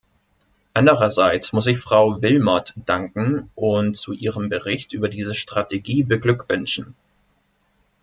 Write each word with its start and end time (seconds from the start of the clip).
Andererseits 0.73 1.53
muss 1.53 1.67
ich 1.67 1.77
Frau 1.77 2.23
Willmott 2.23 2.73
danken 2.87 3.51
und 3.53 3.95
zu 3.95 4.13
ihrem 4.13 4.49
Bericht 4.49 4.93
über 4.93 5.09
diese 5.09 5.35
Strategie 5.35 6.01
beglückwünschen. 6.01 6.95